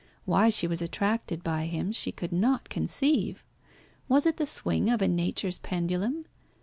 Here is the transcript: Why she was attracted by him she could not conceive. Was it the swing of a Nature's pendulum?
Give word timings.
Why 0.25 0.49
she 0.49 0.65
was 0.65 0.81
attracted 0.81 1.43
by 1.43 1.65
him 1.67 1.91
she 1.91 2.11
could 2.11 2.31
not 2.33 2.69
conceive. 2.69 3.43
Was 4.09 4.25
it 4.25 4.37
the 4.37 4.47
swing 4.47 4.89
of 4.89 4.99
a 4.99 5.07
Nature's 5.07 5.59
pendulum? 5.59 6.23